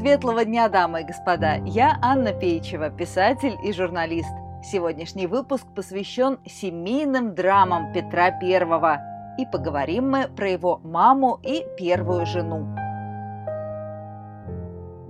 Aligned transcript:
Светлого 0.00 0.46
дня, 0.46 0.70
дамы 0.70 1.02
и 1.02 1.04
господа! 1.04 1.56
Я 1.66 1.98
Анна 2.00 2.32
Пейчева, 2.32 2.88
писатель 2.88 3.58
и 3.62 3.70
журналист. 3.70 4.30
Сегодняшний 4.64 5.26
выпуск 5.26 5.66
посвящен 5.76 6.38
семейным 6.46 7.34
драмам 7.34 7.92
Петра 7.92 8.28
I. 8.28 8.98
И 9.36 9.44
поговорим 9.44 10.10
мы 10.10 10.26
про 10.28 10.48
его 10.48 10.78
маму 10.78 11.38
и 11.42 11.66
первую 11.76 12.24
жену. 12.24 12.74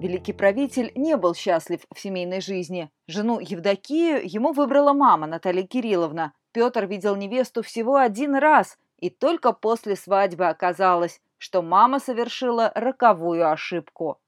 Великий 0.01 0.33
правитель 0.33 0.91
не 0.97 1.17
был 1.17 1.37
счастлив 1.37 1.83
в 1.95 2.01
семейной 2.01 2.41
жизни. 2.41 2.91
Жену 3.07 3.39
Евдокию 3.39 4.21
ему 4.25 4.51
выбрала 4.51 4.93
мама 4.93 5.29
Наталья 5.29 5.63
Кирилловна. 5.63 6.33
Петр 6.51 6.87
видел 6.87 7.15
невесту 7.15 7.63
всего 7.63 7.95
один 7.95 8.35
раз, 8.35 8.77
и 8.99 9.09
только 9.09 9.53
после 9.53 9.95
свадьбы 9.95 10.49
оказалось, 10.49 11.21
что 11.39 11.63
мама 11.63 12.01
совершила 12.01 12.73
роковую 12.75 13.49
ошибку. 13.49 14.19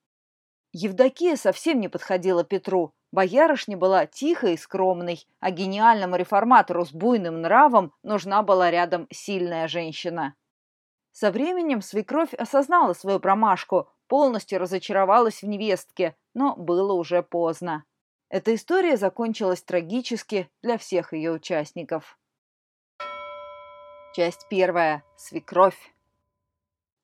Евдокия 0.72 1.36
совсем 1.36 1.80
не 1.80 1.88
подходила 1.88 2.44
Петру. 2.44 2.94
Боярышня 3.12 3.76
была 3.76 4.06
тихой 4.06 4.54
и 4.54 4.56
скромной, 4.56 5.26
а 5.38 5.50
гениальному 5.50 6.16
реформатору 6.16 6.86
с 6.86 6.92
буйным 6.92 7.42
нравом 7.42 7.92
нужна 8.02 8.42
была 8.42 8.70
рядом 8.70 9.06
сильная 9.10 9.68
женщина. 9.68 10.34
Со 11.12 11.30
временем 11.30 11.82
свекровь 11.82 12.32
осознала 12.32 12.94
свою 12.94 13.20
промашку, 13.20 13.90
полностью 14.08 14.58
разочаровалась 14.58 15.42
в 15.42 15.46
невестке, 15.46 16.16
но 16.32 16.56
было 16.56 16.94
уже 16.94 17.22
поздно. 17.22 17.84
Эта 18.30 18.54
история 18.54 18.96
закончилась 18.96 19.62
трагически 19.62 20.50
для 20.62 20.78
всех 20.78 21.12
ее 21.12 21.32
участников. 21.32 22.18
Часть 24.14 24.46
первая. 24.48 25.04
Свекровь. 25.16 25.92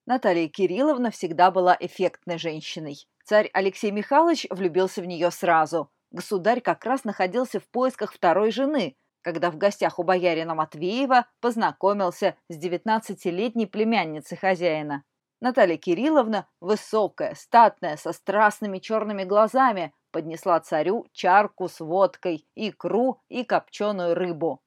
Наталья 0.07 0.49
Кирилловна 0.49 1.11
всегда 1.11 1.51
была 1.51 1.77
эффектной 1.79 2.39
женщиной. 2.39 3.07
Царь 3.29 3.51
Алексей 3.53 3.91
Михайлович 3.91 4.47
влюбился 4.49 5.03
в 5.03 5.05
нее 5.05 5.31
сразу. 5.31 5.91
Государь 6.11 6.63
как 6.63 6.87
раз 6.87 7.05
находился 7.05 7.61
в 7.61 7.69
поисках 7.69 8.15
второй 8.15 8.51
жены, 8.51 8.97
когда 9.21 9.51
в 9.51 9.59
гостях 9.59 9.99
у 9.99 10.03
боярина 10.03 10.55
Матвеева 10.55 11.27
познакомился 11.43 12.37
с 12.49 12.57
девятнадцатилетней 12.57 13.67
племянницей 13.67 14.39
хозяина. 14.39 15.05
Наталья 15.43 15.77
Кирилловна, 15.77 16.49
высокая, 16.63 17.35
статная, 17.35 17.99
со 17.99 18.15
страстными 18.15 18.79
черными 18.79 19.25
глазами, 19.25 19.93
поднесла 20.11 20.59
царю 20.61 21.05
чарку 21.13 21.69
с 21.69 21.81
водкой, 21.81 22.47
икру 22.55 23.21
и 23.29 23.45
копченую 23.45 24.15
рыбу. 24.15 24.63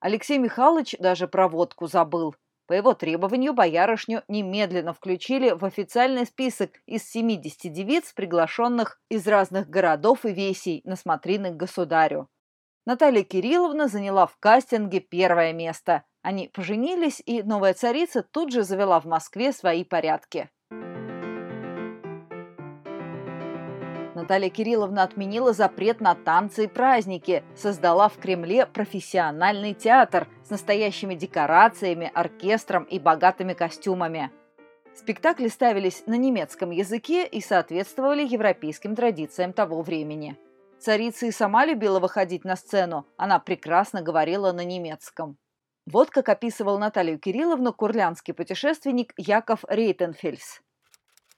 Алексей 0.00 0.36
Михайлович 0.36 0.96
даже 0.98 1.28
про 1.28 1.48
водку 1.48 1.86
забыл. 1.86 2.34
По 2.72 2.76
его 2.76 2.94
требованию 2.94 3.52
боярышню 3.52 4.22
немедленно 4.28 4.94
включили 4.94 5.50
в 5.50 5.62
официальный 5.62 6.24
список 6.24 6.70
из 6.86 7.06
70 7.06 7.70
девиц, 7.70 8.14
приглашенных 8.14 8.98
из 9.10 9.28
разных 9.28 9.68
городов 9.68 10.24
и 10.24 10.32
весей 10.32 10.80
на 10.84 10.96
смотрины 10.96 11.50
к 11.50 11.56
государю. 11.58 12.30
Наталья 12.86 13.24
Кирилловна 13.24 13.88
заняла 13.88 14.26
в 14.26 14.38
кастинге 14.38 15.00
первое 15.00 15.52
место. 15.52 16.04
Они 16.22 16.48
поженились, 16.48 17.22
и 17.26 17.42
новая 17.42 17.74
царица 17.74 18.22
тут 18.22 18.50
же 18.50 18.62
завела 18.62 19.00
в 19.00 19.04
Москве 19.04 19.52
свои 19.52 19.84
порядки. 19.84 20.48
Наталья 24.14 24.50
Кирилловна 24.50 25.04
отменила 25.04 25.54
запрет 25.54 26.00
на 26.00 26.14
танцы 26.14 26.64
и 26.64 26.68
праздники, 26.68 27.42
создала 27.56 28.08
в 28.08 28.18
Кремле 28.18 28.66
профессиональный 28.66 29.72
театр 29.72 30.28
с 30.44 30.50
настоящими 30.50 31.14
декорациями, 31.14 32.10
оркестром 32.14 32.84
и 32.84 32.98
богатыми 32.98 33.54
костюмами. 33.54 34.30
Спектакли 34.94 35.48
ставились 35.48 36.02
на 36.06 36.18
немецком 36.18 36.70
языке 36.70 37.26
и 37.26 37.40
соответствовали 37.40 38.22
европейским 38.22 38.94
традициям 38.94 39.54
того 39.54 39.80
времени. 39.80 40.36
Царица 40.78 41.26
и 41.26 41.30
сама 41.30 41.64
любила 41.64 41.98
выходить 41.98 42.44
на 42.44 42.56
сцену, 42.56 43.06
она 43.16 43.38
прекрасно 43.38 44.02
говорила 44.02 44.52
на 44.52 44.64
немецком. 44.64 45.38
Вот 45.86 46.10
как 46.10 46.28
описывал 46.28 46.78
Наталью 46.78 47.18
Кирилловну 47.18 47.72
курлянский 47.72 48.34
путешественник 48.34 49.14
Яков 49.16 49.64
Рейтенфельс. 49.68 50.60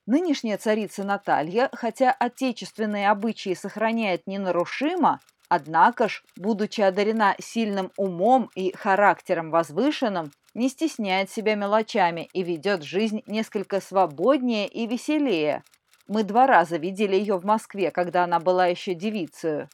Нынешняя 0.06 0.58
царица 0.58 1.02
Наталья, 1.02 1.70
хотя 1.72 2.12
отечественные 2.12 3.10
обычаи 3.10 3.54
сохраняет 3.54 4.26
ненарушимо, 4.26 5.20
однако 5.48 6.08
ж, 6.08 6.22
будучи 6.36 6.82
одарена 6.82 7.34
сильным 7.40 7.90
умом 7.96 8.50
и 8.54 8.72
характером 8.76 9.50
возвышенным, 9.50 10.30
не 10.52 10.68
стесняет 10.68 11.30
себя 11.30 11.54
мелочами 11.54 12.28
и 12.34 12.42
ведет 12.42 12.82
жизнь 12.82 13.22
несколько 13.26 13.80
свободнее 13.80 14.68
и 14.68 14.86
веселее. 14.86 15.64
Мы 16.06 16.22
два 16.22 16.46
раза 16.46 16.76
видели 16.76 17.16
ее 17.16 17.38
в 17.38 17.46
Москве, 17.46 17.90
когда 17.90 18.24
она 18.24 18.40
была 18.40 18.66
еще 18.66 18.92
девицей. 18.92 19.68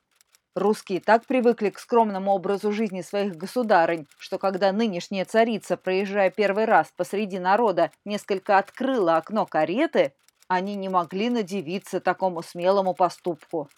Русские 0.57 1.01
так 1.01 1.27
привыкли 1.27 1.71
к 1.71 1.79
скромному 1.79 2.33
образу 2.33 2.73
жизни 2.73 3.03
своих 3.03 3.37
государынь, 3.37 4.09
что 4.19 4.37
когда 4.37 4.73
нынешняя 4.73 5.25
царица, 5.25 5.77
проезжая 5.77 6.31
первый 6.31 6.65
раз 6.65 6.93
посреди 6.97 7.39
народа, 7.39 7.93
несколько 8.05 8.59
открыла 8.59 9.17
окно 9.17 9.47
кареты, 9.47 10.13
они 10.49 10.75
не 10.75 10.89
могли 10.89 11.31
надевиться 11.31 12.01
такому 12.01 12.43
смелому 12.43 12.95
поступку. 12.95 13.69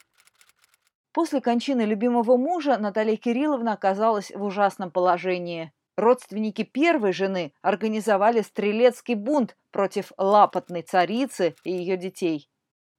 После 1.12 1.42
кончины 1.42 1.82
любимого 1.82 2.38
мужа 2.38 2.78
Наталья 2.78 3.16
Кирилловна 3.16 3.74
оказалась 3.74 4.30
в 4.30 4.42
ужасном 4.42 4.90
положении. 4.90 5.72
Родственники 5.98 6.62
первой 6.62 7.12
жены 7.12 7.52
организовали 7.60 8.40
стрелецкий 8.40 9.14
бунт 9.14 9.58
против 9.72 10.10
лапотной 10.16 10.80
царицы 10.80 11.54
и 11.64 11.72
ее 11.72 11.98
детей. 11.98 12.48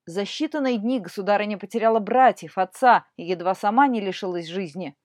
За 0.05 0.23
считанные 0.23 0.77
дни 0.77 0.99
государыня 0.99 1.57
потеряла 1.57 1.99
братьев, 1.99 2.57
отца 2.57 3.05
и 3.15 3.23
едва 3.23 3.55
сама 3.55 3.87
не 3.87 4.01
лишилась 4.01 4.47
жизни. 4.47 4.95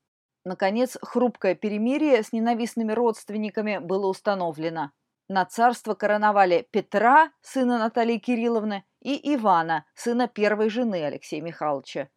Наконец, 0.45 0.97
хрупкое 1.03 1.55
перемирие 1.55 2.23
с 2.23 2.33
ненавистными 2.33 2.93
родственниками 2.93 3.79
было 3.79 4.07
установлено. 4.07 4.91
На 5.29 5.45
царство 5.45 5.95
короновали 5.95 6.67
Петра, 6.71 7.31
сына 7.43 7.79
Натальи 7.79 8.17
Кирилловны, 8.17 8.85
и 9.01 9.35
Ивана, 9.35 9.85
сына 9.95 10.27
первой 10.27 10.71
жены 10.71 11.05
Алексея 11.05 11.43
Михайловича. 11.43 12.09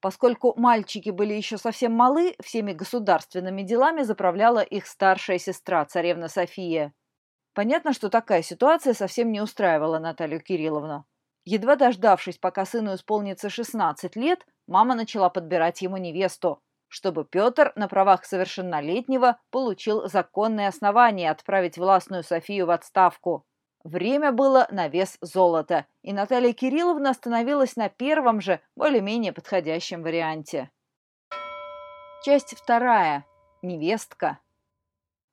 Поскольку 0.00 0.52
мальчики 0.56 1.10
были 1.10 1.32
еще 1.32 1.56
совсем 1.56 1.92
малы, 1.92 2.34
всеми 2.42 2.72
государственными 2.72 3.62
делами 3.62 4.02
заправляла 4.02 4.60
их 4.60 4.86
старшая 4.86 5.38
сестра, 5.38 5.84
царевна 5.84 6.28
София. 6.28 6.92
Понятно, 7.54 7.92
что 7.92 8.10
такая 8.10 8.42
ситуация 8.42 8.92
совсем 8.92 9.32
не 9.32 9.40
устраивала 9.40 9.98
Наталью 9.98 10.42
Кирилловну. 10.42 11.06
Едва 11.46 11.76
дождавшись, 11.76 12.36
пока 12.38 12.66
сыну 12.66 12.94
исполнится 12.94 13.48
16 13.48 14.16
лет, 14.16 14.46
мама 14.66 14.94
начала 14.94 15.30
подбирать 15.30 15.80
ему 15.80 15.96
невесту 15.96 16.60
чтобы 16.88 17.24
Петр 17.24 17.72
на 17.76 17.88
правах 17.88 18.24
совершеннолетнего 18.24 19.38
получил 19.50 20.08
законное 20.08 20.68
основание 20.68 21.30
отправить 21.30 21.78
властную 21.78 22.22
Софию 22.22 22.66
в 22.66 22.70
отставку. 22.70 23.44
Время 23.84 24.32
было 24.32 24.66
на 24.70 24.88
вес 24.88 25.16
золота, 25.20 25.86
и 26.02 26.12
Наталья 26.12 26.52
Кирилловна 26.52 27.10
остановилась 27.10 27.76
на 27.76 27.88
первом 27.88 28.40
же, 28.40 28.60
более-менее 28.74 29.32
подходящем 29.32 30.02
варианте. 30.02 30.70
Часть 32.24 32.56
вторая. 32.56 33.24
Невестка. 33.62 34.40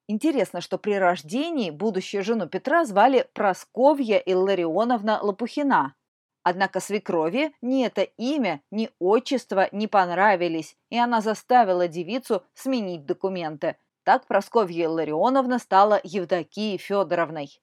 Интересно, 0.07 0.61
что 0.61 0.77
при 0.77 0.93
рождении 0.93 1.71
будущую 1.71 2.23
жену 2.23 2.47
Петра 2.47 2.85
звали 2.85 3.27
Просковья 3.33 4.17
Илларионовна 4.17 5.19
Лопухина, 5.21 5.95
Однако 6.43 6.81
свекрови 6.81 7.55
ни 7.61 7.85
это 7.85 8.01
имя, 8.01 8.61
ни 8.69 8.89
отчество 8.99 9.69
не 9.71 9.87
понравились, 9.87 10.75
и 10.89 10.97
она 10.97 11.21
заставила 11.21 11.87
девицу 11.87 12.43
сменить 12.53 13.05
документы. 13.05 13.77
Так 14.03 14.27
Просковья 14.27 14.89
Ларионовна 14.89 15.57
стала 15.57 16.01
Евдокией 16.03 16.77
Федоровной. 16.77 17.61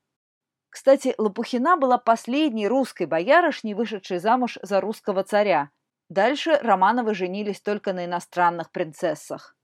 Кстати, 0.71 1.15
Лопухина 1.19 1.77
была 1.77 1.99
последней 1.99 2.69
русской 2.69 3.05
боярышней, 3.05 3.75
вышедшей 3.75 4.19
замуж 4.19 4.59
за 4.62 4.81
русского 4.81 5.25
царя. 5.25 5.71
Дальше 6.09 6.59
Романовы 6.62 7.15
женились 7.15 7.61
только 7.61 7.93
на 7.93 8.06
иностранных 8.06 8.71
принцессах. 8.71 9.56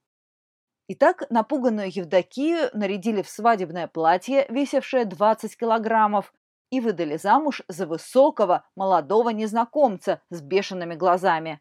Итак, 0.88 1.24
напуганную 1.30 1.90
Евдокию 1.90 2.70
нарядили 2.74 3.22
в 3.22 3.30
свадебное 3.30 3.88
платье, 3.88 4.46
весившее 4.48 5.04
20 5.04 5.56
килограммов, 5.56 6.32
и 6.70 6.80
выдали 6.80 7.16
замуж 7.16 7.62
за 7.68 7.86
высокого 7.86 8.64
молодого 8.74 9.30
незнакомца 9.30 10.20
с 10.30 10.40
бешеными 10.42 10.94
глазами. 10.94 11.60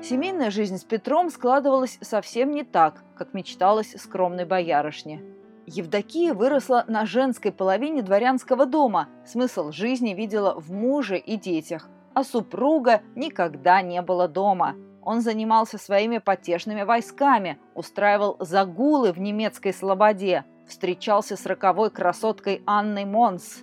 Семейная 0.00 0.50
жизнь 0.50 0.78
с 0.78 0.84
Петром 0.84 1.28
складывалась 1.28 1.98
совсем 2.00 2.52
не 2.52 2.62
так, 2.62 3.02
как 3.16 3.34
мечталось 3.34 3.96
скромной 3.98 4.44
боярышне. 4.44 5.22
Евдокия 5.66 6.32
выросла 6.32 6.84
на 6.88 7.04
женской 7.04 7.52
половине 7.52 8.02
дворянского 8.02 8.64
дома, 8.64 9.08
смысл 9.26 9.70
жизни 9.70 10.14
видела 10.14 10.54
в 10.54 10.70
муже 10.70 11.18
и 11.18 11.36
детях, 11.36 11.88
а 12.14 12.24
супруга 12.24 13.02
никогда 13.16 13.82
не 13.82 14.00
было 14.00 14.28
дома. 14.28 14.76
Он 15.02 15.20
занимался 15.20 15.78
своими 15.78 16.18
потешными 16.18 16.84
войсками, 16.84 17.58
устраивал 17.74 18.36
загулы 18.40 19.12
в 19.12 19.20
немецкой 19.20 19.74
слободе, 19.74 20.44
встречался 20.68 21.36
с 21.36 21.46
роковой 21.46 21.90
красоткой 21.90 22.62
Анной 22.66 23.04
Монс. 23.04 23.62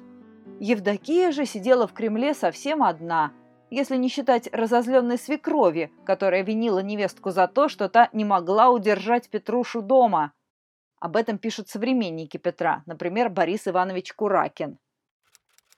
Евдокия 0.59 1.31
же 1.31 1.45
сидела 1.45 1.87
в 1.87 1.93
Кремле 1.93 2.33
совсем 2.33 2.83
одна, 2.83 3.31
если 3.69 3.97
не 3.97 4.09
считать 4.09 4.49
разозленной 4.51 5.17
свекрови, 5.17 5.91
которая 6.05 6.43
винила 6.43 6.79
невестку 6.79 7.31
за 7.31 7.47
то, 7.47 7.67
что 7.67 7.89
та 7.89 8.09
не 8.13 8.25
могла 8.25 8.69
удержать 8.69 9.29
Петрушу 9.29 9.81
дома. 9.81 10.33
Об 10.99 11.17
этом 11.17 11.37
пишут 11.37 11.69
современники 11.69 12.37
Петра, 12.37 12.83
например, 12.85 13.29
Борис 13.29 13.67
Иванович 13.67 14.13
Куракин. 14.13 14.79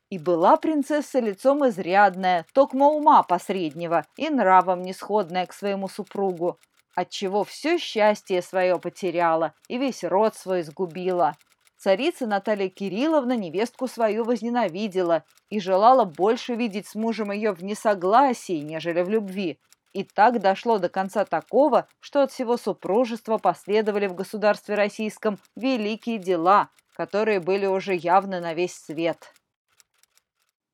И 0.10 0.20
была 0.20 0.56
принцесса 0.56 1.20
лицом 1.20 1.68
изрядная, 1.68 2.46
токмо 2.54 2.88
ума 2.88 3.24
посреднего 3.24 4.06
и 4.16 4.30
нравом 4.30 4.82
несходная 4.84 5.46
к 5.46 5.54
своему 5.54 5.90
супругу, 5.90 6.60
отчего 6.98 7.44
все 7.44 7.78
счастье 7.78 8.42
свое 8.42 8.80
потеряла 8.80 9.54
и 9.68 9.78
весь 9.78 10.04
род 10.04 10.36
свой 10.36 10.64
сгубила. 10.64 11.38
Царица 11.78 12.26
Наталья 12.26 12.70
Кирилловна 12.70 13.38
невестку 13.38 13.88
свою 13.88 14.24
возненавидела 14.24 15.24
и 15.52 15.60
желала 15.60 16.06
больше 16.06 16.56
видеть 16.56 16.88
с 16.88 16.96
мужем 16.96 17.32
ее 17.32 17.52
в 17.52 17.64
несогласии, 17.64 18.64
нежели 18.64 19.04
в 19.04 19.10
любви. 19.10 19.60
И 19.94 20.04
так 20.04 20.42
дошло 20.42 20.80
до 20.80 20.90
конца 20.90 21.24
такого, 21.24 21.88
что 22.00 22.24
от 22.24 22.32
всего 22.32 22.58
супружества 22.58 23.38
последовали 23.38 24.08
в 24.08 24.16
государстве 24.16 24.74
российском 24.74 25.38
великие 25.56 26.18
дела, 26.18 26.70
которые 26.96 27.40
были 27.40 27.68
уже 27.68 27.94
явны 27.94 28.40
на 28.40 28.56
весь 28.56 28.74
свет. 28.74 29.32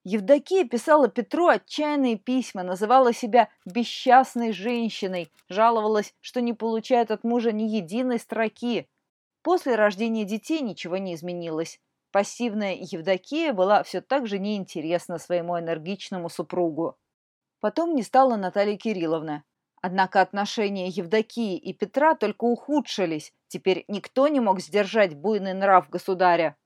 Евдокия 0.06 0.66
писала 0.66 1.08
Петру 1.08 1.48
отчаянные 1.48 2.18
письма, 2.18 2.64
называла 2.64 3.14
себя 3.14 3.50
бесчастной 3.66 4.52
женщиной, 4.52 5.32
жаловалась, 5.48 6.14
что 6.20 6.42
не 6.42 6.54
получает 6.54 7.10
от 7.10 7.24
мужа 7.24 7.54
ни 7.54 7.64
единой 7.64 8.20
строки. 8.20 8.90
После 9.44 9.76
рождения 9.76 10.26
детей 10.26 10.62
ничего 10.62 10.98
не 10.98 11.16
изменилось. 11.16 11.80
Пассивная 12.12 12.76
Евдокия 12.80 13.54
была 13.54 13.82
все 13.84 14.02
так 14.02 14.28
же 14.28 14.40
неинтересна 14.40 15.18
своему 15.20 15.58
энергичному 15.58 16.30
супругу. 16.30 16.98
Потом 17.62 17.96
не 17.96 18.04
стала 18.04 18.36
Наталья 18.36 18.78
Кирилловна. 18.78 19.44
Однако 19.82 20.22
отношения 20.22 20.88
Евдокии 20.88 21.58
и 21.58 21.74
Петра 21.74 22.16
только 22.16 22.44
ухудшились. 22.44 23.34
Теперь 23.48 23.86
никто 23.88 24.28
не 24.28 24.42
мог 24.42 24.60
сдержать 24.60 25.16
буйный 25.16 25.54
нрав 25.54 25.90
государя. 25.90 26.58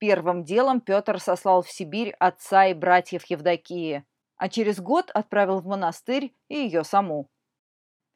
Первым 0.00 0.44
делом 0.44 0.80
Петр 0.80 1.20
сослал 1.20 1.60
в 1.60 1.70
Сибирь 1.70 2.14
отца 2.18 2.64
и 2.66 2.74
братьев 2.74 3.26
Евдокии, 3.26 4.02
а 4.36 4.48
через 4.48 4.80
год 4.80 5.10
отправил 5.12 5.60
в 5.60 5.66
монастырь 5.66 6.34
и 6.48 6.54
ее 6.56 6.84
саму. 6.84 7.28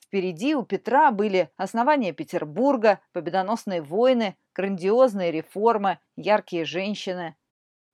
Впереди 0.00 0.54
у 0.54 0.62
Петра 0.62 1.10
были 1.10 1.50
основания 1.58 2.12
Петербурга, 2.12 3.00
победоносные 3.12 3.82
войны, 3.82 4.34
грандиозные 4.54 5.30
реформы, 5.30 5.98
яркие 6.16 6.64
женщины. 6.64 7.36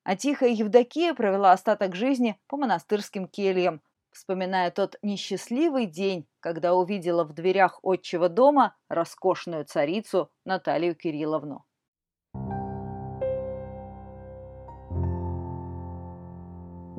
А 0.04 0.14
тихая 0.14 0.50
Евдокия 0.50 1.12
провела 1.12 1.50
остаток 1.50 1.96
жизни 1.96 2.38
по 2.46 2.56
монастырским 2.56 3.26
кельям, 3.26 3.82
вспоминая 4.12 4.70
тот 4.70 4.98
несчастливый 5.02 5.86
день, 5.86 6.28
когда 6.38 6.74
увидела 6.74 7.24
в 7.24 7.32
дверях 7.32 7.80
отчего 7.82 8.28
дома 8.28 8.76
роскошную 8.88 9.64
царицу 9.64 10.30
Наталью 10.44 10.94
Кирилловну. 10.94 11.64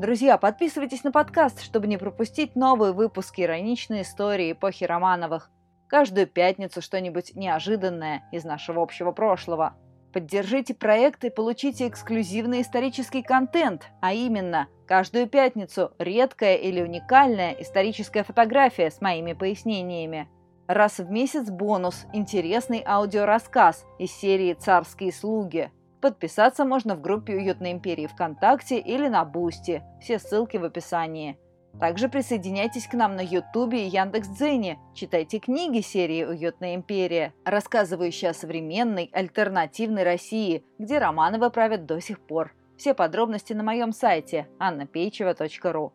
Друзья, 0.01 0.39
подписывайтесь 0.39 1.03
на 1.03 1.11
подкаст, 1.11 1.61
чтобы 1.61 1.85
не 1.85 1.97
пропустить 1.97 2.55
новые 2.55 2.91
выпуски 2.91 3.41
ироничной 3.41 4.01
истории 4.01 4.53
эпохи 4.53 4.83
Романовых. 4.83 5.51
Каждую 5.87 6.25
пятницу 6.25 6.81
что-нибудь 6.81 7.35
неожиданное 7.35 8.27
из 8.31 8.43
нашего 8.43 8.81
общего 8.81 9.11
прошлого. 9.11 9.75
Поддержите 10.11 10.73
проект 10.73 11.23
и 11.23 11.29
получите 11.29 11.87
эксклюзивный 11.87 12.63
исторический 12.63 13.21
контент, 13.21 13.91
а 14.01 14.11
именно 14.11 14.69
каждую 14.87 15.27
пятницу 15.27 15.91
редкая 15.99 16.55
или 16.55 16.81
уникальная 16.81 17.51
историческая 17.59 18.23
фотография 18.23 18.89
с 18.89 19.01
моими 19.01 19.33
пояснениями. 19.33 20.27
Раз 20.65 20.97
в 20.97 21.11
месяц 21.11 21.47
бонус– 21.51 22.07
интересный 22.11 22.81
аудиорассказ 22.83 23.85
из 23.99 24.11
серии 24.11 24.53
«Царские 24.53 25.13
слуги», 25.13 25.69
Подписаться 26.01 26.65
можно 26.65 26.95
в 26.95 27.01
группе 27.01 27.35
«Уютной 27.35 27.71
империи» 27.71 28.07
ВКонтакте 28.07 28.79
или 28.79 29.07
на 29.07 29.23
Бусти. 29.23 29.83
Все 30.01 30.17
ссылки 30.17 30.57
в 30.57 30.63
описании. 30.63 31.37
Также 31.79 32.09
присоединяйтесь 32.09 32.87
к 32.87 32.93
нам 32.93 33.15
на 33.15 33.21
Ютубе 33.21 33.85
и 33.85 33.89
Яндекс.Дзене. 33.89 34.79
Читайте 34.95 35.39
книги 35.39 35.79
серии 35.81 36.25
«Уютная 36.25 36.75
империя», 36.75 37.33
рассказывающие 37.45 38.31
о 38.31 38.33
современной, 38.33 39.09
альтернативной 39.13 40.03
России, 40.03 40.65
где 40.79 40.97
Романовы 40.97 41.51
правят 41.51 41.85
до 41.85 42.01
сих 42.01 42.19
пор. 42.19 42.53
Все 42.77 42.95
подробности 42.95 43.53
на 43.53 43.63
моем 43.63 43.91
сайте 43.93 44.47
annapeicheva.ru. 44.59 45.93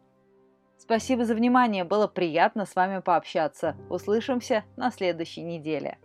Спасибо 0.78 1.24
за 1.24 1.34
внимание, 1.34 1.82
было 1.84 2.06
приятно 2.06 2.64
с 2.64 2.76
вами 2.76 3.00
пообщаться. 3.00 3.76
Услышимся 3.90 4.64
на 4.76 4.92
следующей 4.92 5.42
неделе. 5.42 5.98